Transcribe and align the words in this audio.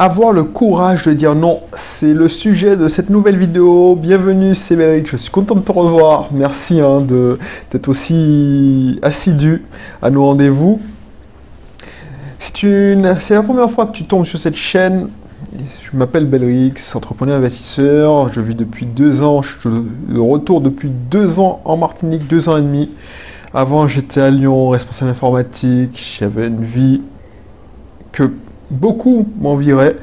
Avoir 0.00 0.32
le 0.32 0.44
courage 0.44 1.02
de 1.06 1.12
dire 1.12 1.34
non, 1.34 1.58
c'est 1.74 2.14
le 2.14 2.28
sujet 2.28 2.76
de 2.76 2.86
cette 2.86 3.10
nouvelle 3.10 3.36
vidéo. 3.36 3.96
Bienvenue, 3.96 4.54
c'est 4.54 5.04
je 5.04 5.16
suis 5.16 5.30
content 5.32 5.56
de 5.56 5.60
te 5.60 5.72
revoir. 5.72 6.28
Merci 6.30 6.80
hein, 6.80 7.04
d'être 7.72 7.88
aussi 7.88 9.00
assidu 9.02 9.64
à 10.00 10.10
nos 10.10 10.24
rendez-vous. 10.24 10.80
C'est 12.38 12.94
la 12.94 13.42
première 13.42 13.68
fois 13.72 13.86
que 13.86 13.92
tu 13.92 14.04
tombes 14.04 14.24
sur 14.24 14.38
cette 14.38 14.54
chaîne, 14.54 15.08
je 15.52 15.96
m'appelle 15.96 16.26
Belrix, 16.26 16.74
entrepreneur 16.94 17.36
investisseur. 17.36 18.32
Je 18.32 18.40
vis 18.40 18.54
depuis 18.54 18.86
deux 18.86 19.22
ans, 19.24 19.42
je 19.42 19.58
suis 19.58 19.68
de 19.68 20.20
retour 20.20 20.60
depuis 20.60 20.90
deux 20.90 21.40
ans 21.40 21.60
en 21.64 21.76
Martinique, 21.76 22.28
deux 22.28 22.48
ans 22.48 22.56
et 22.56 22.62
demi. 22.62 22.88
Avant, 23.52 23.88
j'étais 23.88 24.20
à 24.20 24.30
Lyon, 24.30 24.68
responsable 24.68 25.10
informatique. 25.10 26.16
J'avais 26.20 26.46
une 26.46 26.62
vie 26.62 27.00
que 28.12 28.30
beaucoup 28.70 29.26
m'envieraient, 29.40 29.96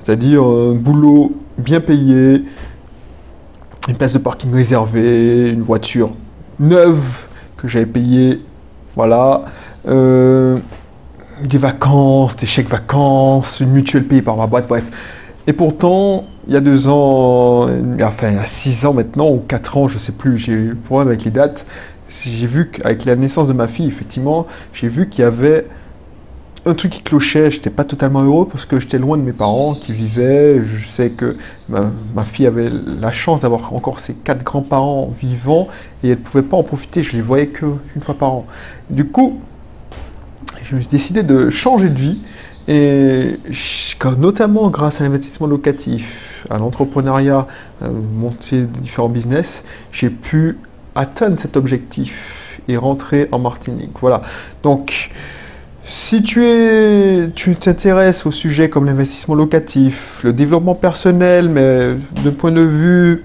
c'est-à-dire 0.00 0.42
un 0.42 0.72
boulot 0.72 1.32
bien 1.58 1.80
payé, 1.80 2.44
une 3.88 3.94
place 3.96 4.12
de 4.12 4.18
parking 4.18 4.52
réservée, 4.52 5.50
une 5.50 5.62
voiture 5.62 6.12
neuve 6.58 7.26
que 7.56 7.68
j'avais 7.68 7.86
payée, 7.86 8.40
voilà. 8.96 9.42
Euh, 9.88 10.58
des 11.42 11.58
vacances, 11.58 12.36
des 12.36 12.46
chèques 12.46 12.70
vacances, 12.70 13.60
une 13.60 13.70
mutuelle 13.70 14.04
payée 14.04 14.22
par 14.22 14.36
ma 14.36 14.46
boîte, 14.46 14.68
bref. 14.68 14.84
Et 15.46 15.52
pourtant, 15.52 16.24
il 16.46 16.54
y 16.54 16.56
a 16.56 16.60
deux 16.60 16.88
ans, 16.88 17.68
enfin 18.02 18.28
il 18.30 18.36
y 18.36 18.38
a 18.38 18.46
six 18.46 18.86
ans 18.86 18.94
maintenant, 18.94 19.28
ou 19.28 19.42
quatre 19.46 19.76
ans, 19.76 19.88
je 19.88 19.94
ne 19.94 19.98
sais 19.98 20.12
plus, 20.12 20.38
j'ai 20.38 20.52
eu 20.52 20.74
problème 20.74 21.08
avec 21.08 21.24
les 21.24 21.30
dates, 21.30 21.66
j'ai 22.08 22.46
vu 22.46 22.70
qu'avec 22.70 23.04
la 23.04 23.16
naissance 23.16 23.48
de 23.48 23.52
ma 23.52 23.68
fille, 23.68 23.88
effectivement, 23.88 24.46
j'ai 24.72 24.88
vu 24.88 25.08
qu'il 25.08 25.22
y 25.22 25.26
avait 25.26 25.66
un 26.66 26.74
truc 26.74 26.92
qui 26.92 27.02
clochait, 27.02 27.50
j'étais 27.50 27.70
pas 27.70 27.84
totalement 27.84 28.22
heureux 28.22 28.48
parce 28.48 28.64
que 28.64 28.80
j'étais 28.80 28.98
loin 28.98 29.18
de 29.18 29.22
mes 29.22 29.32
parents 29.32 29.74
qui 29.74 29.92
vivaient. 29.92 30.62
Je 30.64 30.86
sais 30.86 31.10
que 31.10 31.36
ma, 31.68 32.24
fille 32.24 32.46
avait 32.46 32.70
la 33.00 33.12
chance 33.12 33.42
d'avoir 33.42 33.72
encore 33.74 34.00
ses 34.00 34.14
quatre 34.14 34.42
grands-parents 34.42 35.12
vivants 35.20 35.68
et 36.02 36.10
elle 36.10 36.18
ne 36.18 36.22
pouvait 36.22 36.42
pas 36.42 36.56
en 36.56 36.62
profiter, 36.62 37.02
je 37.02 37.12
les 37.12 37.22
voyais 37.22 37.48
qu'une 37.48 37.78
fois 38.00 38.14
par 38.14 38.32
an. 38.32 38.46
Du 38.88 39.04
coup, 39.04 39.40
je 40.62 40.76
me 40.76 40.80
suis 40.80 40.88
décidé 40.88 41.22
de 41.22 41.50
changer 41.50 41.90
de 41.90 41.98
vie 41.98 42.18
et 42.66 43.38
notamment 44.18 44.70
grâce 44.70 45.00
à 45.00 45.04
l'investissement 45.04 45.46
locatif, 45.46 46.46
à 46.48 46.56
l'entrepreneuriat, 46.56 47.46
euh, 47.82 47.88
monter 48.14 48.62
différents 48.62 49.10
business, 49.10 49.64
j'ai 49.92 50.08
pu 50.08 50.58
atteindre 50.94 51.38
cet 51.38 51.58
objectif 51.58 52.58
et 52.68 52.78
rentrer 52.78 53.28
en 53.32 53.38
Martinique. 53.38 53.90
Voilà. 54.00 54.22
Donc, 54.62 55.10
si 55.84 56.22
tu 56.22 56.44
es, 56.44 57.30
tu 57.34 57.54
t'intéresses 57.56 58.24
au 58.24 58.30
sujet 58.30 58.68
comme 58.70 58.86
l'investissement 58.86 59.34
locatif, 59.34 60.20
le 60.24 60.32
développement 60.32 60.74
personnel, 60.74 61.48
mais 61.48 61.90
de 62.24 62.30
point 62.30 62.52
de 62.52 62.62
vue 62.62 63.24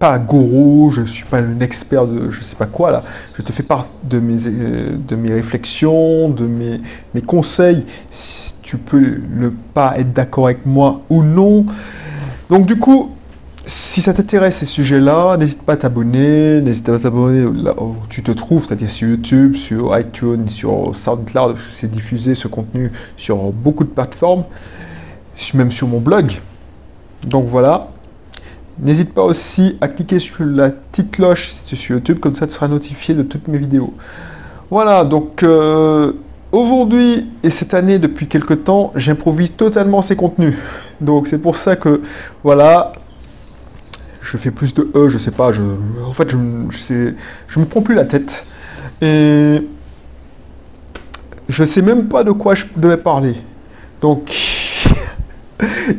pas 0.00 0.18
gourou, 0.18 0.90
je 0.92 1.02
suis 1.02 1.24
pas 1.24 1.38
un 1.38 1.60
expert 1.60 2.08
de 2.08 2.28
je 2.28 2.40
sais 2.40 2.56
pas 2.56 2.66
quoi 2.66 2.90
là. 2.90 3.04
Je 3.38 3.42
te 3.42 3.52
fais 3.52 3.62
part 3.62 3.86
de 4.02 4.18
mes, 4.18 4.36
de 4.36 5.14
mes 5.14 5.32
réflexions, 5.32 6.28
de 6.28 6.44
mes, 6.44 6.80
mes 7.14 7.22
conseils. 7.22 7.86
Si 8.10 8.54
tu 8.62 8.78
peux 8.78 9.20
ne 9.30 9.48
pas 9.48 9.94
être 9.98 10.12
d'accord 10.12 10.46
avec 10.46 10.66
moi 10.66 11.02
ou 11.08 11.22
non. 11.22 11.66
Donc 12.50 12.66
du 12.66 12.76
coup, 12.76 13.12
si 13.92 14.00
ça 14.00 14.14
t'intéresse 14.14 14.56
ces 14.56 14.64
sujets-là, 14.64 15.36
n'hésite 15.36 15.64
pas 15.64 15.74
à 15.74 15.76
t'abonner, 15.76 16.62
n'hésite 16.62 16.86
pas 16.86 16.94
à 16.94 16.98
t'abonner 16.98 17.46
là 17.62 17.74
où 17.78 17.96
tu 18.08 18.22
te 18.22 18.32
trouves, 18.32 18.64
c'est-à-dire 18.64 18.90
sur 18.90 19.06
YouTube, 19.06 19.54
sur 19.54 19.98
iTunes, 19.98 20.48
sur 20.48 20.96
SoundCloud, 20.96 21.56
parce 21.56 21.66
que 21.66 21.72
c'est 21.72 21.90
diffusé 21.90 22.34
ce 22.34 22.48
contenu 22.48 22.90
sur 23.18 23.36
beaucoup 23.52 23.84
de 23.84 23.90
plateformes, 23.90 24.44
même 25.52 25.70
sur 25.70 25.88
mon 25.88 25.98
blog. 25.98 26.40
Donc 27.26 27.48
voilà. 27.48 27.88
N'hésite 28.80 29.12
pas 29.12 29.24
aussi 29.24 29.76
à 29.82 29.88
cliquer 29.88 30.20
sur 30.20 30.42
la 30.42 30.70
petite 30.70 31.10
cloche 31.10 31.50
si 31.50 31.62
tu 31.64 31.74
es 31.74 31.78
sur 31.78 31.96
YouTube, 31.96 32.18
comme 32.18 32.34
ça 32.34 32.46
tu 32.46 32.54
seras 32.54 32.68
notifié 32.68 33.14
de 33.14 33.22
toutes 33.22 33.46
mes 33.46 33.58
vidéos. 33.58 33.92
Voilà, 34.70 35.04
donc 35.04 35.42
euh, 35.42 36.14
aujourd'hui 36.50 37.28
et 37.42 37.50
cette 37.50 37.74
année, 37.74 37.98
depuis 37.98 38.26
quelques 38.26 38.64
temps, 38.64 38.90
j'improvise 38.96 39.52
totalement 39.54 40.00
ces 40.00 40.16
contenus. 40.16 40.54
Donc 41.02 41.28
c'est 41.28 41.36
pour 41.36 41.58
ça 41.58 41.76
que, 41.76 42.00
voilà, 42.42 42.94
je 44.22 44.36
fais 44.36 44.50
plus 44.50 44.72
de 44.74 44.90
E, 44.94 45.08
je 45.08 45.18
sais 45.18 45.30
pas, 45.30 45.50
en 46.06 46.12
fait, 46.12 46.30
je, 46.30 46.36
je, 46.70 47.12
je 47.48 47.60
me 47.60 47.64
prends 47.64 47.82
plus 47.82 47.94
la 47.94 48.04
tête. 48.04 48.46
Et 49.00 49.66
je 51.48 51.64
sais 51.64 51.82
même 51.82 52.06
pas 52.06 52.24
de 52.24 52.30
quoi 52.30 52.54
je 52.54 52.64
devais 52.76 52.96
parler. 52.96 53.36
Donc, 54.00 54.32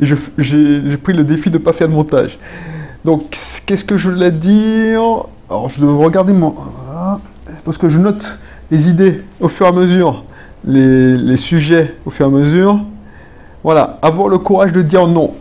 j'ai 0.00 0.96
pris 0.96 1.12
le 1.12 1.24
défi 1.24 1.50
de 1.50 1.58
ne 1.58 1.62
pas 1.62 1.72
faire 1.72 1.88
de 1.88 1.92
montage. 1.92 2.38
Donc, 3.04 3.36
qu'est-ce 3.66 3.84
que 3.84 3.96
je 3.96 4.10
voulais 4.10 4.32
dire? 4.32 5.02
Alors, 5.50 5.68
je 5.68 5.80
devais 5.80 6.04
regarder 6.04 6.32
mon... 6.32 6.54
Parce 7.64 7.76
que 7.76 7.88
je 7.88 7.98
note 7.98 8.38
les 8.70 8.88
idées 8.88 9.22
au 9.40 9.48
fur 9.48 9.66
et 9.66 9.68
à 9.68 9.72
mesure, 9.72 10.24
les 10.64 11.36
sujets 11.36 11.94
au 12.06 12.10
fur 12.10 12.26
et 12.26 12.28
à 12.28 12.32
mesure. 12.32 12.80
Voilà, 13.62 13.98
avoir 14.02 14.28
le 14.28 14.38
courage 14.38 14.72
de 14.72 14.82
dire 14.82 15.06
non. 15.06 15.34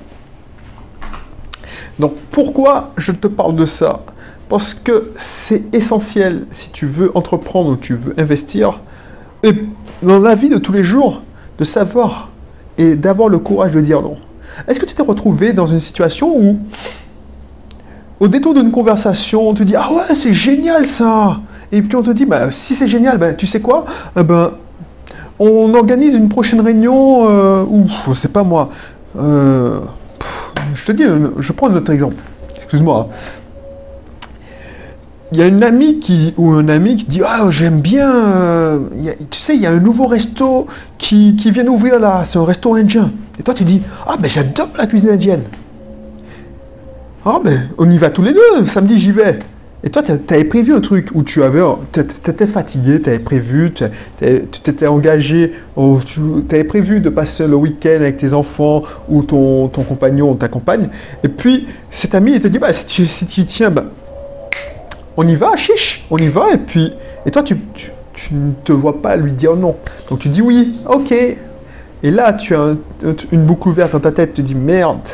Donc 1.99 2.13
pourquoi 2.31 2.91
je 2.97 3.11
te 3.11 3.27
parle 3.27 3.55
de 3.55 3.65
ça? 3.65 4.01
Parce 4.49 4.73
que 4.73 5.11
c'est 5.15 5.73
essentiel 5.73 6.45
si 6.51 6.69
tu 6.69 6.85
veux 6.85 7.11
entreprendre 7.15 7.71
ou 7.71 7.75
tu 7.75 7.95
veux 7.95 8.13
investir, 8.19 8.81
et 9.43 9.53
dans 10.01 10.19
la 10.19 10.35
vie 10.35 10.49
de 10.49 10.57
tous 10.57 10.71
les 10.71 10.83
jours, 10.83 11.21
de 11.57 11.63
savoir 11.63 12.29
et 12.77 12.95
d'avoir 12.95 13.29
le 13.29 13.39
courage 13.39 13.71
de 13.71 13.81
dire 13.81 14.01
non. 14.01 14.17
Est-ce 14.67 14.79
que 14.79 14.85
tu 14.85 14.93
t'es 14.93 15.03
retrouvé 15.03 15.53
dans 15.53 15.67
une 15.67 15.79
situation 15.79 16.35
où, 16.35 16.59
au 18.19 18.27
détour 18.27 18.53
d'une 18.53 18.71
conversation, 18.71 19.49
on 19.49 19.53
te 19.53 19.63
dit 19.63 19.75
Ah 19.75 19.91
ouais, 19.91 20.15
c'est 20.15 20.33
génial 20.33 20.85
ça 20.85 21.39
Et 21.71 21.81
puis 21.81 21.95
on 21.95 22.03
te 22.03 22.11
dit 22.11 22.25
bah, 22.25 22.51
Si 22.51 22.75
c'est 22.75 22.87
génial, 22.87 23.17
bah, 23.17 23.33
tu 23.33 23.47
sais 23.47 23.59
quoi? 23.59 23.85
Eh 24.17 24.23
ben, 24.23 24.51
On 25.39 25.73
organise 25.73 26.15
une 26.15 26.29
prochaine 26.29 26.61
réunion, 26.61 27.27
euh, 27.29 27.63
ou 27.63 27.85
je 28.07 28.13
sais 28.13 28.27
pas 28.27 28.43
moi. 28.43 28.69
Euh, 29.17 29.79
je 30.73 30.85
te 30.85 30.91
dis, 30.91 31.03
je 31.39 31.51
prends 31.51 31.69
un 31.69 31.75
autre 31.75 31.91
exemple. 31.91 32.15
Excuse-moi. 32.55 33.09
Il 35.33 35.39
y 35.39 35.41
a 35.41 35.47
une 35.47 35.63
amie 35.63 35.99
qui, 35.99 36.31
ou 36.37 36.51
un 36.51 36.67
ami 36.69 36.95
qui 36.95 37.05
dit 37.05 37.21
Ah, 37.25 37.47
j'aime 37.49 37.81
bien. 37.81 38.07
Euh, 38.07 38.79
tu 39.31 39.39
sais, 39.39 39.55
il 39.55 39.61
y 39.61 39.65
a 39.65 39.71
un 39.71 39.79
nouveau 39.79 40.05
resto 40.05 40.67
qui, 40.99 41.35
qui 41.35 41.49
vient 41.49 41.63
d'ouvrir 41.63 41.99
là. 41.99 42.21
C'est 42.23 42.37
un 42.37 42.45
resto 42.45 42.75
indien. 42.75 43.11
Et 43.39 43.43
toi, 43.43 43.55
tu 43.55 43.63
dis 43.63 43.81
Ah, 44.05 44.15
mais 44.21 44.29
j'adore 44.29 44.69
la 44.77 44.85
cuisine 44.85 45.09
indienne. 45.09 45.43
Ah, 47.25 47.39
ben, 47.43 47.69
on 47.79 47.89
y 47.89 47.97
va 47.97 48.11
tous 48.11 48.21
les 48.21 48.33
deux. 48.33 48.65
Samedi, 48.65 48.99
j'y 48.99 49.11
vais. 49.11 49.39
Et 49.85 49.89
toi, 49.89 50.01
tu 50.01 50.11
avais 50.11 50.45
prévu 50.45 50.73
un 50.73 50.79
truc 50.79 51.09
où 51.13 51.23
tu 51.23 51.43
avais, 51.43 51.61
étais 51.97 52.47
fatigué, 52.47 53.01
tu 53.01 53.19
prévu, 53.19 53.73
tu 53.73 53.85
t'étais 54.61 54.87
engagé, 54.87 55.53
tu 56.05 56.21
avais 56.49 56.63
prévu 56.63 57.01
de 57.01 57.09
passer 57.09 57.47
le 57.47 57.55
week-end 57.55 57.97
avec 57.97 58.15
tes 58.15 58.33
enfants 58.33 58.83
ou 59.09 59.23
ton, 59.23 59.67
compagnon 59.67 60.31
ou 60.31 60.35
ta 60.35 60.47
compagne. 60.47 60.87
Et 61.23 61.27
puis, 61.27 61.67
cet 61.91 62.15
ami, 62.15 62.33
il 62.33 62.39
te 62.39 62.47
dit, 62.47 62.59
bah, 62.59 62.71
si, 62.71 62.85
tu, 62.85 63.05
si 63.05 63.45
tiens, 63.45 63.71
bah, 63.71 63.85
on 65.17 65.27
y 65.27 65.35
va, 65.35 65.55
chiche, 65.57 66.05
on 66.09 66.17
y 66.17 66.29
va. 66.29 66.53
Et 66.53 66.57
puis, 66.57 66.93
et 67.25 67.31
toi, 67.31 67.43
tu, 67.43 67.57
ne 68.31 68.53
te 68.63 68.71
vois 68.71 69.01
pas 69.01 69.15
lui 69.15 69.31
dire 69.33 69.55
non. 69.55 69.75
Donc 70.09 70.19
tu 70.19 70.29
dis 70.29 70.41
oui, 70.41 70.79
ok. 70.87 71.11
Et 71.11 72.11
là, 72.11 72.33
tu 72.33 72.55
as 72.55 72.75
une 73.31 73.45
boucle 73.45 73.69
ouverte 73.69 73.93
dans 73.93 73.99
ta 73.99 74.11
tête, 74.11 74.33
tu 74.33 74.43
dis 74.43 74.55
merde, 74.55 75.09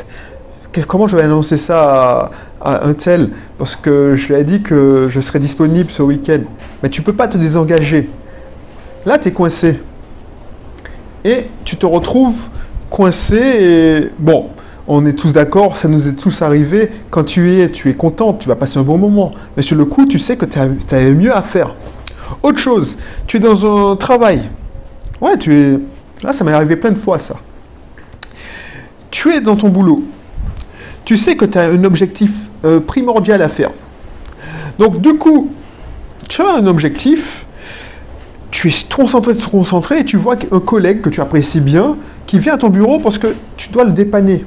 comment 0.86 1.08
je 1.08 1.16
vais 1.16 1.22
annoncer 1.22 1.56
ça 1.56 2.30
à, 2.60 2.86
un 2.86 2.94
tel? 2.94 3.30
Parce 3.58 3.76
que 3.76 4.14
je 4.16 4.28
lui 4.28 4.40
ai 4.40 4.44
dit 4.44 4.62
que 4.62 5.08
je 5.10 5.20
serais 5.20 5.38
disponible 5.38 5.90
ce 5.90 6.02
week-end. 6.02 6.40
Mais 6.82 6.88
tu 6.88 7.00
ne 7.00 7.06
peux 7.06 7.12
pas 7.12 7.28
te 7.28 7.36
désengager. 7.36 8.08
Là, 9.06 9.18
tu 9.18 9.28
es 9.28 9.32
coincé. 9.32 9.80
Et 11.24 11.46
tu 11.64 11.76
te 11.76 11.86
retrouves 11.86 12.42
coincé 12.88 13.36
et 13.36 14.10
bon, 14.18 14.48
on 14.88 15.06
est 15.06 15.12
tous 15.12 15.32
d'accord, 15.32 15.76
ça 15.76 15.86
nous 15.86 16.08
est 16.08 16.14
tous 16.14 16.42
arrivé. 16.42 16.90
Quand 17.10 17.24
tu 17.24 17.52
es, 17.52 17.70
tu 17.70 17.88
es 17.88 17.94
content, 17.94 18.34
tu 18.34 18.48
vas 18.48 18.56
passer 18.56 18.78
un 18.78 18.82
bon 18.82 18.98
moment. 18.98 19.32
Mais 19.56 19.62
sur 19.62 19.76
le 19.76 19.84
coup, 19.84 20.06
tu 20.06 20.18
sais 20.18 20.36
que 20.36 20.44
tu 20.44 20.58
as, 20.58 21.00
mieux 21.12 21.34
à 21.34 21.42
faire. 21.42 21.74
Autre 22.42 22.58
chose, 22.58 22.98
tu 23.26 23.36
es 23.36 23.40
dans 23.40 23.92
un 23.92 23.96
travail. 23.96 24.48
Ouais, 25.20 25.36
tu 25.38 25.54
es. 25.54 25.78
Là, 26.24 26.32
ça 26.32 26.44
m'est 26.44 26.52
arrivé 26.52 26.76
plein 26.76 26.90
de 26.90 26.98
fois, 26.98 27.18
ça. 27.18 27.36
Tu 29.10 29.32
es 29.32 29.40
dans 29.40 29.56
ton 29.56 29.68
boulot 29.68 30.02
tu 31.04 31.16
sais 31.16 31.36
que 31.36 31.44
tu 31.44 31.58
as 31.58 31.62
un 31.62 31.84
objectif 31.84 32.30
euh, 32.64 32.80
primordial 32.80 33.42
à 33.42 33.48
faire. 33.48 33.70
Donc 34.78 35.00
du 35.00 35.14
coup, 35.14 35.50
tu 36.28 36.42
as 36.42 36.54
un 36.54 36.66
objectif, 36.66 37.44
tu 38.50 38.68
es 38.68 38.74
concentré, 38.94 39.32
concentré, 39.50 40.00
et 40.00 40.04
tu 40.04 40.16
vois 40.16 40.36
un 40.50 40.60
collègue 40.60 41.00
que 41.00 41.10
tu 41.10 41.20
apprécies 41.20 41.60
bien 41.60 41.96
qui 42.26 42.38
vient 42.38 42.54
à 42.54 42.58
ton 42.58 42.68
bureau 42.68 42.98
parce 42.98 43.18
que 43.18 43.34
tu 43.56 43.70
dois 43.70 43.84
le 43.84 43.92
dépanner. 43.92 44.44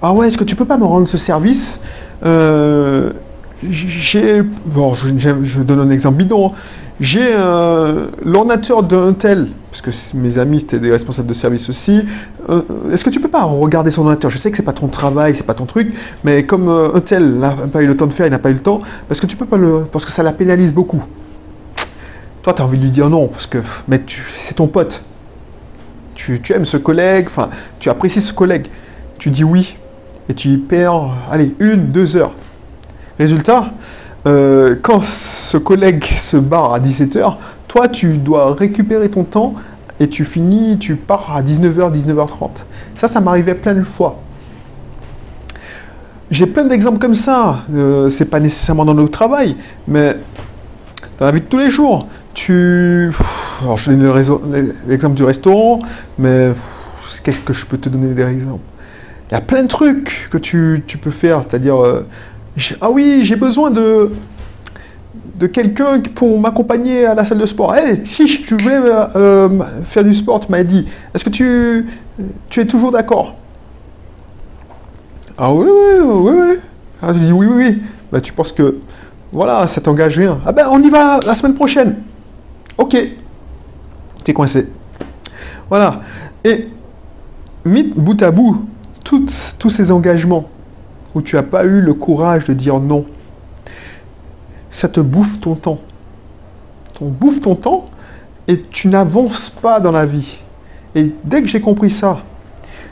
Ah 0.00 0.12
ouais, 0.12 0.28
est-ce 0.28 0.38
que 0.38 0.44
tu 0.44 0.54
peux 0.54 0.64
pas 0.64 0.76
me 0.76 0.84
rendre 0.84 1.08
ce 1.08 1.18
service? 1.18 1.80
Euh, 2.24 3.12
j'ai, 3.70 4.42
bon, 4.42 4.94
je, 4.94 5.60
donne 5.60 5.80
un 5.80 5.90
exemple 5.90 6.18
bidon, 6.18 6.52
j'ai 7.00 7.34
l'ordinateur 8.24 8.82
d'un 8.82 9.12
tel, 9.12 9.48
parce 9.70 9.82
que 9.82 10.16
mes 10.16 10.38
amis 10.38 10.60
c'était 10.60 10.78
des 10.78 10.90
responsables 10.90 11.28
de 11.28 11.34
service 11.34 11.68
aussi, 11.68 12.04
euh, 12.48 12.62
est-ce 12.92 13.04
que 13.04 13.10
tu 13.10 13.20
peux 13.20 13.28
pas 13.28 13.42
regarder 13.42 13.90
son 13.90 14.02
ordinateur? 14.02 14.30
Je 14.30 14.38
sais 14.38 14.50
que 14.50 14.56
c'est 14.56 14.62
pas 14.62 14.72
ton 14.72 14.88
travail, 14.88 15.34
c'est 15.34 15.46
pas 15.46 15.54
ton 15.54 15.66
truc, 15.66 15.94
mais 16.22 16.44
comme 16.44 16.68
un 16.68 17.00
tel 17.00 17.34
n'a 17.34 17.50
pas 17.50 17.82
eu 17.82 17.86
le 17.86 17.96
temps 17.96 18.06
de 18.06 18.12
faire, 18.12 18.26
il 18.26 18.30
n'a 18.30 18.38
pas 18.38 18.50
eu 18.50 18.54
le 18.54 18.60
temps, 18.60 18.80
parce 19.08 19.20
que 19.20 19.26
tu 19.26 19.36
peux 19.36 19.46
pas 19.46 19.56
le, 19.56 19.86
parce 19.90 20.04
que 20.04 20.12
ça 20.12 20.22
la 20.22 20.32
pénalise 20.32 20.72
beaucoup. 20.72 21.02
Toi, 22.42 22.52
tu 22.52 22.60
as 22.60 22.64
envie 22.66 22.76
de 22.76 22.82
lui 22.82 22.90
dire 22.90 23.08
non, 23.08 23.28
parce 23.28 23.46
que 23.46 23.58
mais 23.88 24.02
c'est 24.36 24.54
ton 24.54 24.66
pote. 24.66 25.02
Tu, 26.14 26.40
tu 26.40 26.52
aimes 26.52 26.66
ce 26.66 26.76
collègue, 26.76 27.26
enfin, 27.26 27.48
tu 27.80 27.88
apprécies 27.88 28.20
ce 28.20 28.32
collègue. 28.32 28.66
Tu 29.18 29.30
dis 29.30 29.44
oui, 29.44 29.76
et 30.28 30.34
tu 30.34 30.48
y 30.48 30.56
perds, 30.58 31.10
allez, 31.30 31.54
une, 31.58 31.86
deux 31.86 32.16
heures. 32.16 32.32
Résultat, 33.18 33.66
euh, 34.26 34.76
quand 34.82 35.02
ce 35.04 35.56
collègue 35.56 36.04
se 36.04 36.36
barre 36.36 36.74
à 36.74 36.80
17h, 36.80 37.36
toi, 37.68 37.88
tu 37.88 38.16
dois 38.16 38.54
récupérer 38.54 39.08
ton 39.08 39.24
temps 39.24 39.54
et 40.00 40.08
tu 40.08 40.24
finis, 40.24 40.78
tu 40.78 40.96
pars 40.96 41.34
à 41.36 41.42
19h, 41.42 41.92
19h30. 41.92 42.50
Ça, 42.96 43.08
ça 43.08 43.20
m'arrivait 43.20 43.54
plein 43.54 43.74
de 43.74 43.82
fois. 43.82 44.20
J'ai 46.30 46.46
plein 46.46 46.64
d'exemples 46.64 46.98
comme 46.98 47.14
ça. 47.14 47.60
Euh, 47.72 48.10
c'est 48.10 48.24
pas 48.24 48.40
nécessairement 48.40 48.84
dans 48.84 48.94
le 48.94 49.08
travail, 49.08 49.56
mais 49.86 50.16
dans 51.18 51.26
la 51.26 51.32
vie 51.32 51.40
de 51.40 51.46
tous 51.46 51.58
les 51.58 51.70
jours. 51.70 52.08
Tu. 52.32 53.12
Alors, 53.62 53.76
je 53.76 53.92
donne 53.92 54.74
l'exemple 54.88 55.14
du 55.14 55.22
restaurant, 55.22 55.78
mais 56.18 56.52
qu'est-ce 57.22 57.40
que 57.40 57.52
je 57.52 57.64
peux 57.64 57.78
te 57.78 57.88
donner 57.88 58.12
des 58.12 58.22
exemples? 58.22 58.64
Il 59.30 59.34
y 59.34 59.36
a 59.36 59.40
plein 59.40 59.62
de 59.62 59.68
trucs 59.68 60.28
que 60.30 60.38
tu, 60.38 60.82
peux 61.00 61.12
faire, 61.12 61.42
c'est-à-dire. 61.42 61.82
Euh, 61.82 62.06
ah 62.80 62.90
oui, 62.90 63.20
j'ai 63.24 63.36
besoin 63.36 63.70
de, 63.70 64.12
de 65.36 65.46
quelqu'un 65.46 66.00
pour 66.14 66.38
m'accompagner 66.38 67.06
à 67.06 67.14
la 67.14 67.24
salle 67.24 67.38
de 67.38 67.46
sport. 67.46 67.74
Hey, 67.74 68.04
si 68.06 68.26
tu 68.42 68.56
voulais 68.56 68.76
euh, 68.76 69.06
euh, 69.16 69.48
faire 69.84 70.04
du 70.04 70.14
sport, 70.14 70.40
tu 70.40 70.50
m'as 70.50 70.62
dit, 70.62 70.86
est-ce 71.14 71.24
que 71.24 71.30
tu, 71.30 71.86
es 72.56 72.64
toujours 72.66 72.92
d'accord? 72.92 73.34
Ah 75.36 75.52
oui, 75.52 75.66
oui, 75.68 76.00
oui, 76.04 76.32
oui. 76.32 76.56
Ah, 77.02 77.12
tu 77.12 77.18
dis 77.18 77.32
oui, 77.32 77.46
oui, 77.46 77.64
oui. 77.64 77.82
Bah, 78.12 78.20
tu 78.20 78.32
penses 78.32 78.52
que, 78.52 78.78
voilà, 79.32 79.66
ça 79.66 79.80
t'engage 79.80 80.16
rien. 80.16 80.38
Ah 80.46 80.52
ben, 80.52 80.68
on 80.70 80.80
y 80.80 80.90
va 80.90 81.18
la 81.26 81.34
semaine 81.34 81.54
prochaine. 81.54 81.96
Ok. 82.78 82.96
T'es 84.22 84.32
coincé. 84.32 84.68
Voilà. 85.68 86.00
Et 86.44 86.68
mis 87.64 87.82
bout 87.82 88.22
à 88.22 88.30
bout, 88.30 88.64
tous 89.02 89.70
ces 89.70 89.90
engagements 89.90 90.48
où 91.14 91.22
tu 91.22 91.36
n'as 91.36 91.42
pas 91.42 91.64
eu 91.64 91.80
le 91.80 91.94
courage 91.94 92.44
de 92.44 92.52
dire 92.52 92.78
non, 92.80 93.06
ça 94.70 94.88
te 94.88 95.00
bouffe 95.00 95.40
ton 95.40 95.54
temps. 95.54 95.80
On 97.00 97.08
bouffe 97.08 97.40
ton 97.40 97.54
temps 97.54 97.86
et 98.48 98.60
tu 98.62 98.88
n'avances 98.88 99.50
pas 99.50 99.80
dans 99.80 99.92
la 99.92 100.06
vie. 100.06 100.38
Et 100.94 101.12
dès 101.24 101.42
que 101.42 101.48
j'ai 101.48 101.60
compris 101.60 101.90
ça, 101.90 102.22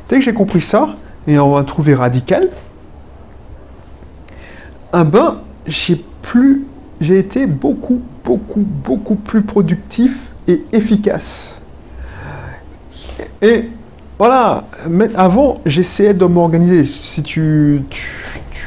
dès 0.08 0.18
que 0.18 0.24
j'ai 0.24 0.34
compris 0.34 0.60
ça, 0.60 0.96
et 1.26 1.38
on 1.38 1.54
va 1.54 1.62
trouver 1.64 1.94
radical, 1.94 2.50
ah 4.92 5.04
ben, 5.04 5.38
j'ai 5.66 6.04
plus, 6.22 6.66
j'ai 7.00 7.18
été 7.18 7.46
beaucoup, 7.46 8.02
beaucoup, 8.24 8.60
beaucoup 8.60 9.14
plus 9.14 9.42
productif 9.42 10.32
et 10.48 10.62
efficace. 10.72 11.62
Et 13.40 13.68
voilà, 14.24 14.62
mais 14.88 15.08
avant, 15.16 15.60
j'essayais 15.66 16.14
de 16.14 16.24
m'organiser. 16.26 16.84
Si 16.84 17.24
tu, 17.24 17.82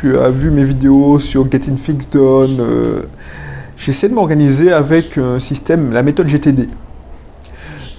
as 0.04 0.30
vu 0.30 0.52
mes 0.52 0.66
vidéos 0.66 1.18
sur 1.18 1.50
Getting 1.50 1.78
Things 1.78 2.10
Done, 2.12 2.58
euh, 2.60 3.04
de 3.88 4.14
m'organiser 4.14 4.74
avec 4.74 5.18
un 5.18 5.40
système, 5.40 5.94
la 5.94 6.04
méthode 6.04 6.28
GTD. 6.28 6.68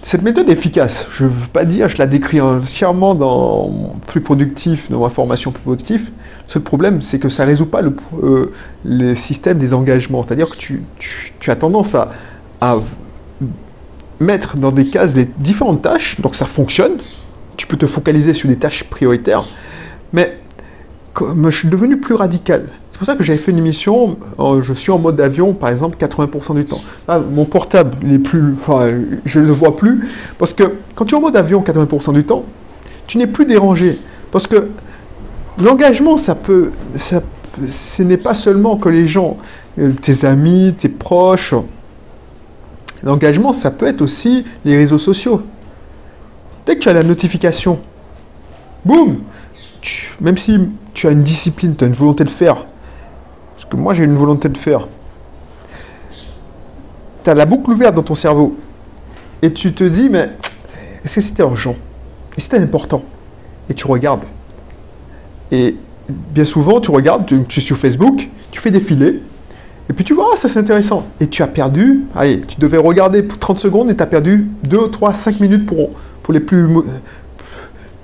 Cette 0.03 0.21
méthode 0.21 0.51
est 0.51 0.53
efficace. 0.53 1.07
Je 1.11 1.25
ne 1.25 1.31
veux 1.31 1.49
pas 1.51 1.65
dire, 1.65 1.89
je 1.89 1.97
la 1.97 2.07
décris 2.07 2.43
entièrement 2.43 3.15
dans 3.15 3.95
plus 4.07 4.21
productif, 4.21 4.91
dans 4.91 5.01
ma 5.01 5.09
formation 5.09 5.51
plus 5.51 5.63
productive. 5.63 6.11
Le 6.49 6.53
seul 6.53 6.63
problème, 6.63 7.01
c'est 7.01 7.19
que 7.19 7.31
ça 7.31 7.45
ne 7.45 7.49
résout 7.53 7.65
pas 7.65 7.81
le, 7.81 7.97
euh, 8.23 9.15
système 9.15 9.57
des 9.57 9.73
engagements. 9.73 10.23
C'est-à-dire 10.23 10.51
que 10.51 10.57
tu, 10.59 10.83
as 11.47 11.57
tendance 11.57 11.97
à 12.61 12.81
mettre 14.21 14.59
dans 14.59 14.73
des 14.73 14.91
cases 14.91 15.17
les 15.17 15.25
différentes 15.39 15.81
tâches, 15.81 16.21
donc 16.21 16.35
ça 16.35 16.45
fonctionne, 16.45 16.99
tu 17.57 17.67
peux 17.67 17.77
te 17.77 17.87
focaliser 17.87 18.33
sur 18.33 18.49
des 18.49 18.57
tâches 18.57 18.85
prioritaires. 18.85 19.45
Mais 20.13 20.39
comme 21.13 21.51
je 21.51 21.59
suis 21.59 21.69
devenu 21.69 21.99
plus 21.99 22.15
radical, 22.15 22.69
c'est 22.91 22.99
pour 22.99 23.07
ça 23.07 23.15
que 23.15 23.25
j'avais 23.25 23.39
fait 23.39 23.51
une 23.51 23.59
émission, 23.59 24.17
euh, 24.39 24.63
je 24.63 24.73
suis 24.73 24.91
en 24.91 24.99
mode 24.99 25.21
avion 25.21 25.53
par 25.53 25.71
exemple 25.71 25.97
80% 25.99 26.55
du 26.55 26.65
temps. 26.65 26.81
mon 27.31 27.45
portable, 27.45 27.97
il 28.03 28.23
plus, 28.23 28.55
je 29.25 29.41
ne 29.41 29.47
le 29.47 29.53
vois 29.53 29.77
plus, 29.77 30.09
parce 30.39 30.55
que 30.55 30.65
quand 30.95 31.05
tu 31.05 31.15
es 31.15 31.19
en 31.19 31.21
mode 31.21 31.37
avion 31.37 31.63
80% 31.63 32.15
du 32.15 32.25
temps, 32.25 32.45
tu 33.07 33.19
n'es 33.19 33.27
plus 33.27 33.47
dérangé. 33.47 33.99
Parce 34.31 34.47
que 34.47 34.69
l'engagement, 35.63 36.17
ça 36.17 36.35
peut, 36.35 36.71
ça, 36.97 37.23
ce 37.69 38.03
n'est 38.03 38.17
pas 38.17 38.35
seulement 38.35 38.77
que 38.77 38.89
les 38.89 39.07
gens, 39.07 39.37
euh, 39.79 39.93
tes 40.01 40.25
amis, 40.25 40.75
tes 40.79 40.89
proches, 40.89 41.55
l'engagement, 43.03 43.53
ça 43.53 43.71
peut 43.71 43.87
être 43.87 44.03
aussi 44.03 44.45
les 44.65 44.77
réseaux 44.77 44.99
sociaux. 44.99 45.43
Dès 46.67 46.75
que 46.75 46.81
tu 46.81 46.89
as 46.89 46.93
la 46.93 47.05
notification, 47.05 47.79
boum, 48.85 49.21
même 50.21 50.37
si 50.37 50.59
tu 50.95 51.07
as 51.07 51.13
une 51.13 51.23
discipline, 51.23 51.77
tu 51.77 51.85
as 51.85 51.87
une 51.87 51.93
volonté 51.93 52.25
de 52.25 52.31
faire, 52.31 52.67
parce 53.55 53.65
que 53.67 53.77
moi 53.77 53.95
j'ai 53.95 54.03
une 54.03 54.17
volonté 54.17 54.49
de 54.49 54.59
faire, 54.59 54.89
tu 57.23 57.31
as 57.31 57.35
la 57.35 57.47
boucle 57.47 57.71
ouverte 57.71 57.95
dans 57.95 58.03
ton 58.03 58.17
cerveau, 58.17 58.57
et 59.43 59.53
tu 59.53 59.73
te 59.73 59.85
dis, 59.85 60.09
mais 60.11 60.31
est-ce 61.05 61.17
que 61.17 61.21
c'était 61.21 61.45
urgent? 61.45 61.77
Et 62.37 62.41
c'était 62.41 62.59
important 62.59 63.03
Et 63.71 63.75
tu 63.75 63.87
regardes. 63.87 64.25
Et 65.53 65.77
bien 66.09 66.45
souvent, 66.45 66.81
tu 66.81 66.91
regardes, 66.91 67.27
tu, 67.27 67.61
es 67.61 67.61
sur 67.61 67.77
Facebook, 67.77 68.29
tu 68.51 68.61
fais 68.61 68.73
défiler, 68.73 69.23
et 69.89 69.93
puis 69.93 70.05
tu 70.05 70.15
vois, 70.15 70.31
ah, 70.33 70.37
ça 70.37 70.49
c'est 70.49 70.59
intéressant. 70.59 71.07
Et 71.21 71.29
tu 71.29 71.45
as 71.45 71.47
perdu, 71.47 72.07
allez, 72.17 72.41
tu 72.41 72.59
devais 72.59 72.79
regarder 72.79 73.23
pour 73.23 73.39
30 73.39 73.61
secondes 73.61 73.89
et 73.89 73.97
tu 73.97 74.03
as 74.03 74.07
perdu 74.07 74.49
2, 74.65 74.91
3, 74.91 75.15
5 75.15 75.39
minutes 75.39 75.65
pour 75.65 75.91
pour 76.27 76.35
les 76.35 76.41
plus, 76.41 76.69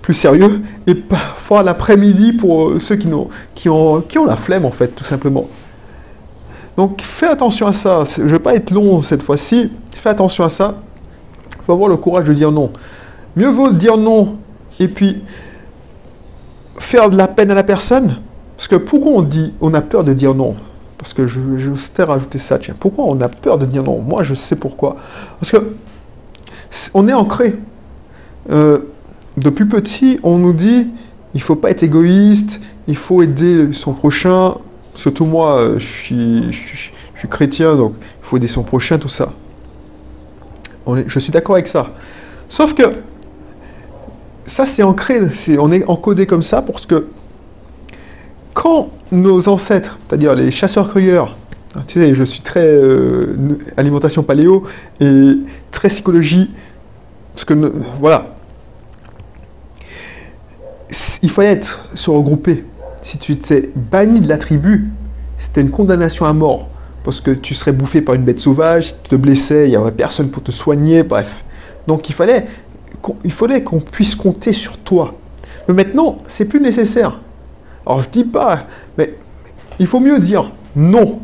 plus 0.00 0.14
sérieux, 0.14 0.62
et 0.86 0.94
parfois 0.94 1.64
l'après-midi 1.64 2.32
pour 2.32 2.69
euh, 2.69 2.78
ceux 2.78 2.94
qui, 2.94 3.08
ont, 3.08 3.28
qui, 3.52 3.69
ont, 3.69 4.00
qui 4.00 4.16
ont 4.16 4.24
la 4.24 4.36
flemme, 4.36 4.64
en 4.64 4.70
fait, 4.70 4.94
tout 4.94 5.02
simplement. 5.02 5.48
Donc 6.76 7.02
fais 7.02 7.26
attention 7.26 7.66
à 7.66 7.72
ça. 7.72 8.04
Je 8.04 8.22
ne 8.22 8.28
vais 8.28 8.38
pas 8.38 8.54
être 8.54 8.70
long 8.70 9.02
cette 9.02 9.24
fois-ci. 9.24 9.72
Fais 9.90 10.10
attention 10.10 10.44
à 10.44 10.48
ça. 10.48 10.76
Il 11.56 11.64
faut 11.64 11.72
avoir 11.72 11.88
le 11.88 11.96
courage 11.96 12.26
de 12.26 12.32
dire 12.32 12.52
non. 12.52 12.70
Mieux 13.34 13.50
vaut 13.50 13.72
dire 13.72 13.96
non 13.96 14.34
et 14.78 14.86
puis 14.86 15.24
faire 16.78 17.10
de 17.10 17.16
la 17.16 17.26
peine 17.26 17.50
à 17.50 17.55
la 17.56 17.64
personne. 17.64 18.19
Parce 18.56 18.69
que 18.69 18.76
pourquoi 18.76 19.14
on 19.14 19.22
dit, 19.22 19.52
on 19.60 19.74
a 19.74 19.81
peur 19.81 20.05
de 20.05 20.12
dire 20.12 20.32
non? 20.32 20.55
Parce 20.96 21.12
que 21.12 21.26
je, 21.26 21.41
je 21.58 22.02
rajouter 22.05 22.38
ça. 22.38 22.60
Tiens, 22.60 22.76
pourquoi 22.79 23.05
on 23.06 23.20
a 23.20 23.29
peur 23.29 23.58
de 23.58 23.67
dire 23.67 23.82
non? 23.82 23.98
Moi, 23.98 24.22
je 24.22 24.34
sais 24.34 24.55
pourquoi. 24.55 24.96
Parce 25.41 25.50
que 25.50 25.74
on 26.94 27.08
est 27.08 27.12
ancré. 27.12 27.58
Euh, 28.51 28.79
depuis 29.37 29.65
petit, 29.65 30.19
on 30.22 30.39
nous 30.39 30.53
dit 30.53 30.89
il 31.34 31.41
faut 31.41 31.56
pas 31.56 31.70
être 31.70 31.82
égoïste, 31.82 32.61
il 32.89 32.96
faut 32.96 33.22
aider 33.22 33.72
son 33.72 33.93
prochain. 33.93 34.55
Surtout 34.94 35.25
moi, 35.25 35.58
euh, 35.58 35.79
je 35.79 35.84
suis, 36.55 37.29
chrétien, 37.31 37.77
donc 37.77 37.94
il 38.01 38.27
faut 38.27 38.37
aider 38.37 38.49
son 38.49 38.63
prochain, 38.63 38.99
tout 38.99 39.08
ça. 39.08 39.32
je 41.06 41.19
suis 41.19 41.31
d'accord 41.31 41.55
avec 41.55 41.69
ça. 41.69 41.91
Sauf 42.49 42.75
que 42.75 42.82
ça, 44.44 44.67
c'est 44.67 44.82
ancré, 44.82 45.20
on 45.58 45.72
est 45.72 45.84
encodé 45.87 46.27
comme 46.27 46.43
ça 46.43 46.63
parce 46.63 46.84
que 46.84 47.06
quand 48.55 48.91
nos 49.11 49.49
ancêtres, 49.49 49.99
c'est-à-dire 50.08 50.34
les 50.34 50.51
chasseurs-cueilleurs, 50.51 51.37
hein, 51.77 51.82
tu 51.87 52.01
sais, 52.01 52.15
je 52.15 52.25
suis 52.25 52.43
très 52.43 52.67
euh, 52.67 53.58
alimentation 53.77 54.22
paléo 54.22 54.65
et 55.01 55.37
très 55.70 55.89
psychologie, 55.89 56.51
parce 57.34 57.44
que, 57.44 57.55
voilà, 58.01 58.31
il 61.22 61.31
fallait 61.31 61.52
être 61.52 61.84
se 61.94 62.10
regrouper. 62.10 62.64
Si 63.02 63.19
tu 63.19 63.36
t'es 63.38 63.70
banni 63.74 64.20
de 64.20 64.29
la 64.29 64.38
tribu, 64.38 64.91
c'était 65.38 65.60
une 65.60 65.70
condamnation 65.70 66.26
à 66.26 66.32
mort. 66.32 66.69
Parce 67.05 67.20
que 67.20 67.32
tu 67.32 67.55
serais 67.55 67.72
bouffé 67.72 68.00
par 68.00 68.14
une 68.14 68.22
bête 68.22 68.38
sauvage, 68.38 68.94
tu 69.02 69.10
te 69.10 69.17
blessais, 69.17 69.67
il 69.67 69.70
n'y 69.70 69.76
avait 69.76 69.91
personne 69.91 70.31
pour 70.31 70.43
te 70.43 70.52
soigner, 70.52 71.02
bref. 71.02 71.44
Donc 71.86 72.08
il 72.08 72.14
fallait 72.14 72.46
il 73.24 73.32
fallait 73.32 73.62
qu'on 73.62 73.81
puisse 73.81 74.14
compter 74.14 74.52
sur 74.52 74.79
toi. 74.79 75.14
Mais 75.67 75.74
maintenant, 75.74 76.19
c'est 76.26 76.44
plus 76.44 76.60
nécessaire. 76.60 77.20
Alors 77.86 78.02
je 78.02 78.08
dis 78.08 78.24
pas, 78.24 78.67
mais 78.96 79.14
il 79.79 79.86
faut 79.86 80.00
mieux 80.00 80.19
dire 80.19 80.52
non 80.76 81.20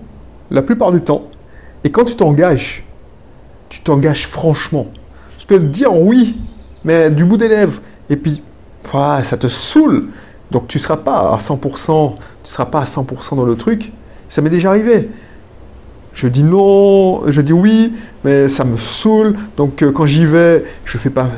la 0.51 0.63
plupart 0.63 0.93
du 0.93 1.01
temps. 1.01 1.25
Et 1.85 1.91
quand 1.91 2.05
tu 2.05 2.17
t'engages, 2.17 2.85
tu 3.69 3.81
t'engages 3.81 4.27
franchement. 4.27 4.87
Parce 5.35 5.45
que 5.45 5.55
dire 5.55 5.95
oui, 5.95 6.39
mais 6.85 7.11
du 7.11 7.25
bout 7.25 7.37
des 7.37 7.49
lèvres, 7.49 7.81
et 8.11 8.17
puis 8.17 8.43
ça 9.23 9.37
te 9.37 9.49
saoule. 9.49 10.09
Donc 10.51 10.69
tu 10.69 10.79
ne 10.79 10.83
seras 10.83 10.97
pas 10.97 11.35
à 11.35 11.39
100%, 11.39 12.15
tu 12.43 12.51
seras 12.51 12.67
pas 12.67 12.81
à 12.81 12.85
100% 12.85 13.37
dans 13.37 13.45
le 13.45 13.57
truc. 13.57 13.93
Ça 14.29 14.43
m'est 14.43 14.51
déjà 14.51 14.71
arrivé. 14.71 15.11
Je 16.15 16.27
dis 16.27 16.43
non, 16.43 17.31
je 17.31 17.41
dis 17.41 17.53
oui, 17.53 17.93
mais 18.25 18.49
ça 18.49 18.65
me 18.65 18.77
saoule. 18.77 19.37
Donc 19.57 19.83
euh, 19.83 19.93
quand 19.93 20.07
j'y 20.07 20.27
vais, 20.27 20.65
je 20.85 20.99
fais 20.99 21.11
pas, 21.11 21.29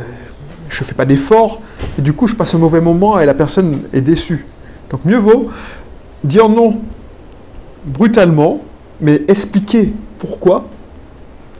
je 0.68 0.84
fais 0.84 0.94
pas 0.94 1.04
d'effort. 1.04 1.60
Et 1.98 2.02
du 2.02 2.12
coup, 2.12 2.26
je 2.26 2.34
passe 2.34 2.54
un 2.54 2.58
mauvais 2.58 2.80
moment 2.80 3.18
et 3.18 3.26
la 3.26 3.34
personne 3.34 3.82
est 3.92 4.00
déçue. 4.00 4.46
Donc 4.90 5.04
mieux 5.04 5.18
vaut 5.18 5.48
dire 6.24 6.48
non 6.48 6.78
brutalement, 7.84 8.60
mais 9.00 9.22
expliquer 9.28 9.92
pourquoi. 10.18 10.66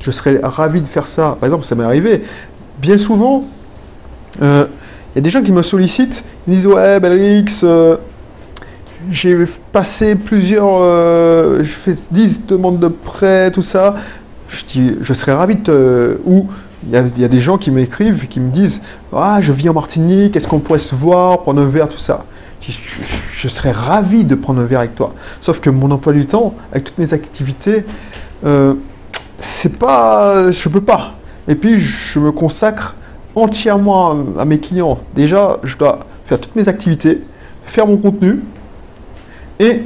Je 0.01 0.11
serais 0.11 0.41
ravi 0.43 0.81
de 0.81 0.87
faire 0.87 1.07
ça. 1.07 1.37
Par 1.39 1.47
exemple, 1.47 1.65
ça 1.65 1.75
m'est 1.75 1.85
arrivé. 1.85 2.23
Bien 2.79 2.97
souvent, 2.97 3.45
euh, 4.41 4.67
il 5.15 5.17
y 5.17 5.19
a 5.19 5.23
des 5.23 5.31
gens 5.31 5.43
qui 5.43 5.53
me 5.53 5.63
sollicitent, 5.63 6.25
ils 6.47 6.55
disent 6.55 6.67
Ouais, 6.67 7.01
Belrix, 7.01 7.63
euh, 7.65 7.97
j'ai 9.11 9.37
passé 9.73 10.15
plusieurs. 10.15 10.69
Euh, 10.69 11.59
je 11.65 11.71
fais 11.71 11.95
10 12.11 12.47
demandes 12.47 12.79
de 12.79 12.89
prêt, 12.89 13.51
tout 13.51 13.63
ça. 13.63 13.95
Je 14.49 14.65
dis 14.65 14.93
Je 15.01 15.13
serais 15.13 15.33
ravi 15.33 15.57
de 15.57 15.63
te. 15.63 16.19
Ou 16.25 16.47
il 16.87 16.93
y, 17.19 17.25
a, 17.25 17.29
des 17.29 17.41
gens 17.41 17.59
qui 17.59 17.71
m'écrivent, 17.71 18.27
qui 18.29 18.41
me 18.41 18.51
disent 18.51 18.81
Ah, 19.13 19.41
je 19.41 19.53
vis 19.53 19.69
en 19.69 19.75
Martinique, 19.75 20.37
est-ce 20.37 20.47
qu'on 20.49 20.61
pourrait 20.61 20.79
se 20.79 20.95
voir, 20.95 21.43
prendre 21.43 21.61
un 21.61 21.69
verre, 21.69 21.89
tout 21.89 21.99
ça 21.99 22.25
je, 22.61 22.73
je, 23.37 23.49
serais 23.49 23.73
ravi 23.73 24.23
de 24.23 24.35
prendre 24.35 24.61
un 24.61 24.65
verre 24.65 24.81
avec 24.81 24.95
toi. 24.95 25.15
Sauf 25.41 25.61
que 25.61 25.71
mon 25.71 25.91
emploi 25.91 26.13
du 26.13 26.27
temps, 26.27 26.55
avec 26.71 26.85
toutes 26.85 26.99
mes 26.99 27.13
activités, 27.13 27.85
c'est 29.41 29.77
pas. 29.77 30.53
Je 30.53 30.69
peux 30.69 30.81
pas. 30.81 31.15
Et 31.49 31.55
puis, 31.55 31.81
je 31.81 32.19
me 32.21 32.31
consacre 32.31 32.95
entièrement 33.35 34.17
à, 34.39 34.45
mes 34.45 34.59
clients. 34.59 34.99
Déjà, 35.15 35.59
je 35.63 35.77
dois 35.77 36.01
faire 36.27 36.41
toutes 36.41 36.57
mes 36.57 36.69
activités, 36.69 37.23
faire 37.65 37.87
mon 37.87 37.97
contenu 37.97 38.41
et 39.59 39.83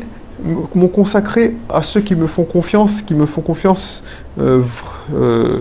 me 0.75 0.87
consacrer 0.87 1.57
à 1.69 1.83
ceux 1.83 2.01
qui 2.01 2.15
me 2.15 2.27
font 2.27 2.45
confiance, 2.45 3.03
qui 3.03 3.15
me 3.15 3.27
font 3.27 3.41
confiance, 3.41 4.05
euh, 4.39 4.63
euh, 5.15 5.61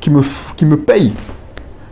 qui, 0.00 0.10
me, 0.10 0.22
qui 0.56 0.64
payent. 0.64 1.14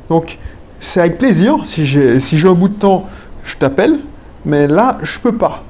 Donc, 0.08 0.38
c'est 0.78 1.00
avec 1.00 1.18
plaisir. 1.18 1.58
Si 1.64 1.86
j'ai 1.86 2.48
un 2.48 2.54
bout 2.54 2.68
de 2.68 2.74
temps, 2.74 3.06
je 3.44 3.56
t'appelle. 3.56 4.00
Mais 4.44 4.66
là, 4.66 4.98
je 5.02 5.18
peux 5.18 5.34
pas. 5.36 5.62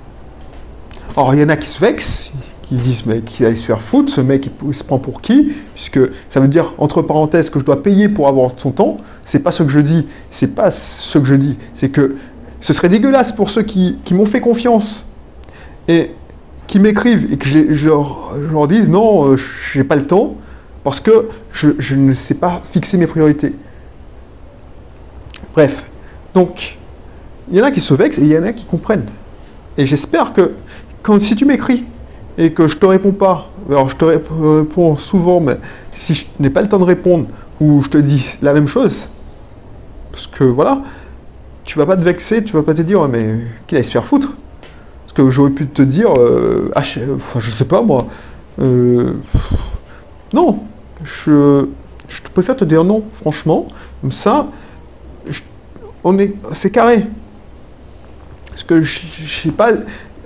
Alors, 1.16 1.34
il 1.34 1.40
y 1.40 1.44
en 1.44 1.48
a 1.48 1.56
qui 1.56 1.68
se 1.68 1.78
vexent, 1.78 2.32
ils 2.72 2.80
disent 2.80 3.04
mais 3.04 3.20
qui 3.20 3.44
aille 3.44 3.56
se 3.56 3.64
faire 3.64 3.82
foutre, 3.82 4.10
ce 4.10 4.20
mec 4.20 4.50
il, 4.66 4.74
se 4.74 4.82
prend 4.82 4.98
pour 4.98 5.20
qui? 5.20 5.52
Puisque 5.74 6.00
ça 6.30 6.40
veut 6.40 6.48
dire 6.48 6.72
entre 6.78 7.02
parenthèses 7.02 7.50
que 7.50 7.60
je 7.60 7.64
dois 7.64 7.82
payer 7.82 8.08
pour 8.08 8.28
avoir 8.28 8.50
son 8.56 8.70
temps. 8.70 8.96
C'est 9.24 9.40
pas 9.40 9.52
ce 9.52 9.62
que 9.62 9.68
je 9.68 9.80
dis, 9.80 10.06
c'est 10.30 10.54
pas 10.54 10.70
ce 10.70 11.18
que 11.18 11.26
je 11.26 11.34
dis, 11.34 11.58
c'est 11.74 11.90
que 11.90 12.16
ce 12.60 12.72
serait 12.72 12.88
dégueulasse 12.88 13.32
pour 13.32 13.50
ceux 13.50 13.62
qui, 13.62 13.98
m'ont 14.12 14.26
fait 14.26 14.40
confiance 14.40 15.04
et 15.86 16.12
qui 16.66 16.80
m'écrivent 16.80 17.30
et 17.32 17.36
que 17.36 17.46
je 17.46 17.86
leur, 17.86 18.68
dise 18.68 18.88
non, 18.88 19.26
euh, 19.26 19.36
je 19.36 19.78
n'ai 19.78 19.84
pas 19.84 19.96
le 19.96 20.06
temps 20.06 20.36
parce 20.82 21.00
que 21.00 21.28
je, 21.52 21.70
je 21.78 21.94
ne 21.94 22.14
sais 22.14 22.34
pas 22.34 22.62
fixer 22.72 22.96
mes 22.96 23.06
priorités. 23.06 23.52
Bref, 25.54 25.84
donc 26.32 26.78
il 27.50 27.58
y 27.58 27.60
en 27.60 27.64
a 27.64 27.70
qui 27.70 27.80
se 27.80 27.92
vexent 27.92 28.18
et 28.18 28.22
il 28.22 28.28
y 28.28 28.38
en 28.38 28.44
a 28.44 28.52
qui 28.52 28.64
comprennent. 28.64 29.06
Et 29.76 29.84
j'espère 29.84 30.32
que 30.32 30.52
quand, 31.02 31.20
si 31.20 31.36
tu 31.36 31.44
m'écris 31.44 31.84
et 32.38 32.52
que 32.52 32.68
je 32.68 32.76
te 32.76 32.86
réponds 32.86 33.12
pas, 33.12 33.50
alors 33.68 33.88
je 33.88 33.96
te 33.96 34.04
réponds 34.04 34.96
souvent, 34.96 35.40
mais 35.40 35.58
si 35.92 36.14
je 36.14 36.26
n'ai 36.40 36.50
pas 36.50 36.62
le 36.62 36.68
temps 36.68 36.78
de 36.78 36.84
répondre, 36.84 37.26
ou 37.60 37.82
je 37.82 37.88
te 37.88 37.98
dis 37.98 38.36
la 38.42 38.52
même 38.52 38.68
chose, 38.68 39.08
parce 40.10 40.26
que 40.26 40.44
voilà, 40.44 40.82
tu 41.64 41.78
vas 41.78 41.86
pas 41.86 41.96
te 41.96 42.02
vexer, 42.02 42.42
tu 42.42 42.52
vas 42.54 42.62
pas 42.62 42.74
te 42.74 42.82
dire, 42.82 43.06
mais 43.08 43.36
qu'il 43.66 43.78
aille 43.78 43.84
se 43.84 43.90
faire 43.90 44.04
foutre. 44.04 44.34
Parce 45.02 45.12
que 45.12 45.30
j'aurais 45.30 45.50
pu 45.50 45.66
te 45.66 45.82
dire, 45.82 46.10
euh, 46.16 46.70
ah, 46.74 46.82
je 46.82 47.50
sais 47.50 47.64
pas 47.66 47.82
moi, 47.82 48.06
euh, 48.60 49.12
non, 50.32 50.60
je, 51.04 51.66
je 52.08 52.20
préfère 52.32 52.56
te 52.56 52.64
dire 52.64 52.84
non, 52.84 53.02
franchement, 53.12 53.68
comme 54.00 54.12
ça, 54.12 54.48
on 56.04 56.18
est, 56.18 56.34
c'est 56.52 56.70
carré. 56.70 57.06
Parce 58.52 58.64
que 58.64 58.82
je 58.82 59.00
sais 59.28 59.50
pas, 59.50 59.72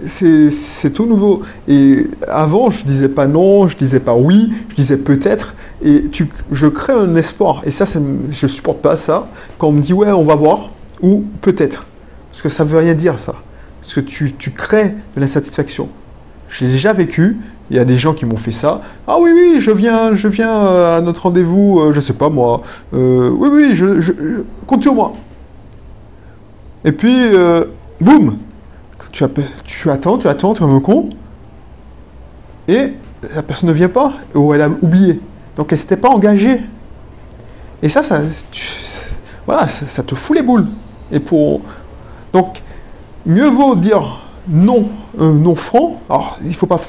c'est 0.04 0.92
tout 0.92 1.06
nouveau. 1.06 1.42
Et 1.68 2.06
avant, 2.28 2.71
je 2.71 2.85
disais 2.85 3.09
pas 3.09 3.26
non, 3.26 3.68
je 3.68 3.76
disais 3.76 4.00
pas 4.00 4.14
oui, 4.14 4.52
je 4.71 4.75
disais 4.75 4.97
peut-être. 4.97 5.54
Et 5.83 6.09
tu, 6.09 6.28
je 6.52 6.66
crée 6.66 6.92
un 6.92 7.16
espoir. 7.16 7.62
Et 7.64 7.71
ça, 7.71 7.85
je 8.30 8.47
supporte 8.47 8.78
pas 8.78 8.97
ça. 8.97 9.28
Quand 9.59 9.68
on 9.68 9.73
me 9.73 9.80
dit 9.80 9.92
ouais, 9.92 10.11
on 10.11 10.25
va 10.25 10.35
voir, 10.35 10.71
ou 11.00 11.25
peut-être. 11.40 11.87
Parce 12.30 12.42
que 12.42 12.49
ça 12.49 12.64
veut 12.64 12.78
rien 12.78 12.95
dire, 12.95 13.18
ça. 13.18 13.37
Parce 13.80 13.95
que 13.95 14.00
tu, 14.00 14.33
tu 14.33 14.50
crées 14.50 14.95
de 15.14 15.21
l'insatisfaction. 15.21 15.88
J'ai 16.49 16.66
déjà 16.66 16.92
vécu, 16.92 17.38
il 17.71 17.76
y 17.76 17.80
a 17.80 17.85
des 17.85 17.97
gens 17.97 18.14
qui 18.14 18.25
m'ont 18.26 18.37
fait 18.37 18.52
ça. 18.52 18.83
Ah 19.06 19.16
oui, 19.18 19.30
oui, 19.35 19.61
je 19.61 19.71
viens, 19.71 20.14
je 20.14 20.28
viens 20.28 20.64
euh, 20.64 20.99
à 20.99 21.00
notre 21.00 21.23
rendez-vous, 21.23 21.80
euh, 21.80 21.92
je 21.92 22.00
sais 22.00 22.12
pas 22.12 22.28
moi. 22.28 22.62
Euh, 22.95 23.30
oui, 23.30 23.49
oui, 23.52 23.76
je, 23.76 24.42
compte 24.66 24.83
sur 24.83 24.95
moi. 24.95 25.14
Et 26.85 26.92
puis, 26.92 27.30
boum, 28.00 28.38
tu, 29.12 29.25
attends, 29.25 30.19
tu 30.19 30.29
attends, 30.29 30.55
tu 30.55 30.62
es 30.62 30.67
un 30.67 30.81
con, 30.81 31.09
et 32.69 32.93
la 33.35 33.43
personne 33.43 33.69
ne 33.69 33.75
vient 33.75 33.88
pas, 33.88 34.12
ou 34.35 34.53
elle 34.55 34.62
a 34.62 34.69
oublié. 34.69 35.21
Donc 35.57 35.73
elle 35.73 35.76
ne 35.76 35.81
s'était 35.81 35.97
pas 35.97 36.11
engagée. 36.11 36.61
Et 37.83 37.88
ça, 37.88 38.03
ça, 38.03 38.21
voilà, 39.47 39.69
ça, 39.69 40.03
te 40.03 40.15
fout 40.15 40.37
les 40.37 40.43
boules. 40.43 40.67
Et 41.12 41.21
pour, 41.21 41.61
donc, 42.33 42.62
mieux 43.25 43.49
vaut 43.49 43.75
dire 43.75 44.23
non, 44.49 44.88
non 45.19 45.55
franc. 45.55 46.00
Alors, 46.09 46.38
il 46.45 46.55
faut 46.55 46.67
pas, 46.67 46.81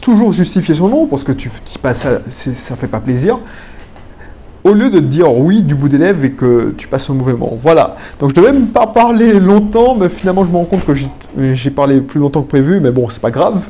toujours 0.00 0.32
justifier 0.32 0.74
son 0.74 0.88
nom 0.88 1.06
parce 1.06 1.24
que 1.24 1.32
tu, 1.32 1.50
pas 1.82 1.94
ça, 1.94 2.20
ça 2.28 2.76
fait 2.76 2.88
pas 2.88 3.00
plaisir 3.00 3.38
au 4.64 4.72
lieu 4.72 4.90
de 4.90 5.00
dire 5.00 5.32
oui 5.34 5.62
du 5.62 5.74
bout 5.74 5.88
des 5.88 5.98
lèvres 5.98 6.24
et 6.24 6.32
que 6.32 6.74
tu 6.76 6.88
passes 6.88 7.08
un 7.10 7.14
mauvais 7.14 7.32
moment. 7.32 7.58
Voilà. 7.62 7.96
Donc 8.18 8.30
je 8.30 8.34
devais 8.34 8.52
même 8.52 8.68
pas 8.68 8.86
parler 8.86 9.38
longtemps, 9.38 9.94
mais 9.94 10.08
finalement 10.08 10.44
je 10.44 10.50
me 10.50 10.56
rends 10.56 10.64
compte 10.64 10.84
que 10.84 10.94
j'ai 10.94 11.70
parlé 11.70 12.00
plus 12.00 12.20
longtemps 12.20 12.42
que 12.42 12.48
prévu, 12.48 12.80
mais 12.80 12.90
bon, 12.90 13.08
c'est 13.08 13.20
pas 13.20 13.30
grave. 13.30 13.68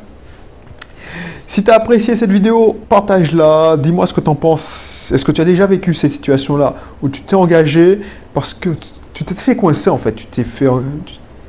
Si 1.46 1.64
tu 1.64 1.70
as 1.70 1.74
apprécié 1.74 2.14
cette 2.14 2.30
vidéo, 2.30 2.76
partage-la, 2.88 3.76
dis-moi 3.76 4.06
ce 4.06 4.14
que 4.14 4.20
tu 4.20 4.30
en 4.30 4.36
penses. 4.36 5.10
Est-ce 5.12 5.24
que 5.24 5.32
tu 5.32 5.40
as 5.40 5.44
déjà 5.44 5.66
vécu 5.66 5.94
ces 5.94 6.08
situations-là 6.08 6.76
où 7.02 7.08
tu 7.08 7.22
t'es 7.22 7.34
engagé 7.34 8.00
parce 8.34 8.54
que 8.54 8.70
tu 9.12 9.24
t'es 9.24 9.34
fait 9.34 9.56
coincer 9.56 9.90
en 9.90 9.98
fait, 9.98 10.12
tu 10.12 10.26
t'es 10.26 10.44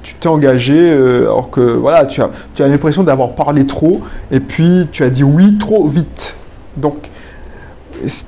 tu 0.04 0.16
t'es 0.16 0.28
engagé 0.28 0.74
euh, 0.76 1.26
alors 1.26 1.52
que 1.52 1.62
voilà, 1.62 2.06
tu 2.06 2.22
as, 2.22 2.32
tu 2.56 2.64
as 2.64 2.68
l'impression 2.68 3.04
d'avoir 3.04 3.34
parlé 3.34 3.68
trop 3.68 4.02
et 4.32 4.40
puis 4.40 4.88
tu 4.92 5.04
as 5.04 5.10
dit 5.10 5.24
oui 5.24 5.58
trop 5.60 5.88
vite. 5.88 6.36
Donc 6.78 6.96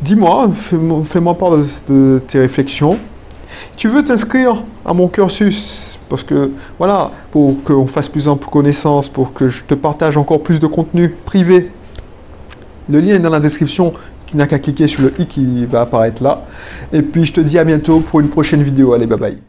Dis-moi, 0.01 0.51
fais-moi 1.05 1.37
part 1.37 1.51
de, 1.87 2.21
tes 2.27 2.39
réflexions. 2.39 2.97
Si 3.71 3.77
tu 3.77 3.87
veux 3.87 4.03
t'inscrire 4.03 4.63
à 4.85 4.93
mon 4.93 5.07
cursus, 5.07 5.99
parce 6.09 6.23
que 6.23 6.51
voilà, 6.77 7.11
pour 7.31 7.63
qu'on 7.63 7.87
fasse 7.87 8.09
plus 8.09 8.27
en 8.27 8.35
connaissance, 8.35 9.07
pour 9.07 9.33
que 9.33 9.49
je 9.49 9.63
te 9.63 9.73
partage 9.73 10.17
encore 10.17 10.41
plus 10.41 10.59
de 10.59 10.67
contenu 10.67 11.09
privé, 11.25 11.71
le 12.89 12.99
lien 12.99 13.15
est 13.15 13.19
dans 13.19 13.29
la 13.29 13.39
description. 13.39 13.93
Tu 14.25 14.37
n'as 14.37 14.47
qu'à 14.47 14.59
cliquer 14.59 14.87
sur 14.87 15.03
le 15.03 15.13
i 15.19 15.27
qui 15.27 15.65
va 15.65 15.81
apparaître 15.81 16.23
là. 16.23 16.45
Et 16.91 17.01
puis 17.01 17.25
je 17.25 17.33
te 17.33 17.41
dis 17.41 17.57
à 17.57 17.63
bientôt 17.63 17.99
pour 17.99 18.19
une 18.19 18.29
prochaine 18.29 18.63
vidéo. 18.63 18.93
Allez, 18.93 19.07
bye 19.07 19.19
bye. 19.19 19.43